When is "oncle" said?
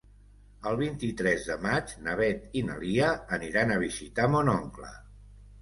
4.59-4.91